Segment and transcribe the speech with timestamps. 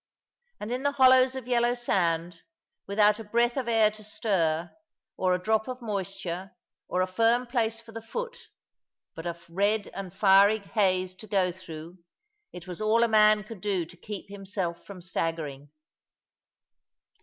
[0.59, 2.41] And in the hollows of yellow sand,
[2.87, 4.71] without a breath of air to stir,
[5.15, 6.55] or a drop of moisture,
[6.87, 8.35] or a firm place for the foot,
[9.13, 11.99] but a red and fiery haze to go through,
[12.51, 15.69] it was all a man could do to keep himself from staggering.